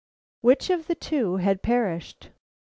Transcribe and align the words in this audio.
Which 0.41 0.71
of 0.71 0.87
the 0.87 0.95
two 0.95 1.35
had 1.37 1.61
perished? 1.61 2.31